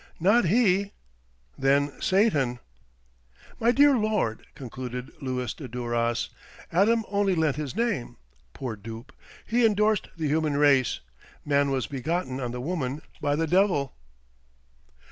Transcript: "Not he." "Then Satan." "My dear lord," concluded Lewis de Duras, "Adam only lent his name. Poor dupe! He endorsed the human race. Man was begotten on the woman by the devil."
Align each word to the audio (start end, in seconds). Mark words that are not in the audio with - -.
"Not 0.19 0.45
he." 0.45 0.93
"Then 1.59 1.91
Satan." 2.01 2.57
"My 3.59 3.69
dear 3.71 3.95
lord," 3.95 4.47
concluded 4.55 5.11
Lewis 5.21 5.53
de 5.53 5.67
Duras, 5.67 6.29
"Adam 6.71 7.05
only 7.09 7.35
lent 7.35 7.55
his 7.55 7.75
name. 7.75 8.17
Poor 8.53 8.75
dupe! 8.75 9.13
He 9.45 9.63
endorsed 9.63 10.07
the 10.17 10.27
human 10.27 10.57
race. 10.57 11.01
Man 11.45 11.69
was 11.69 11.85
begotten 11.85 12.39
on 12.39 12.49
the 12.49 12.59
woman 12.61 13.03
by 13.21 13.35
the 13.35 13.45
devil." 13.45 13.93